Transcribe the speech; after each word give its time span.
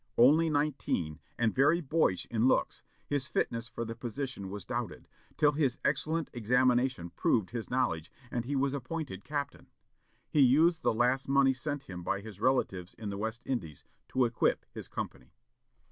Only 0.17 0.49
nineteen, 0.49 1.19
and 1.37 1.53
very 1.53 1.79
boyish 1.79 2.25
in 2.31 2.47
looks, 2.47 2.81
his 3.05 3.27
fitness 3.27 3.67
for 3.67 3.85
the 3.85 3.93
position 3.95 4.49
was 4.49 4.65
doubted, 4.65 5.07
till 5.37 5.51
his 5.51 5.77
excellent 5.85 6.31
examination 6.33 7.11
proved 7.11 7.51
his 7.51 7.69
knowledge, 7.69 8.11
and 8.31 8.43
he 8.43 8.55
was 8.55 8.73
appointed 8.73 9.23
captain. 9.23 9.67
He 10.27 10.39
used 10.41 10.81
the 10.81 10.91
last 10.91 11.27
money 11.27 11.53
sent 11.53 11.83
him 11.83 12.01
by 12.01 12.21
his 12.21 12.41
relatives 12.41 12.95
in 12.95 13.11
the 13.11 13.17
West 13.19 13.43
Indies, 13.45 13.83
to 14.07 14.25
equip 14.25 14.65
his 14.73 14.87
company. 14.87 15.35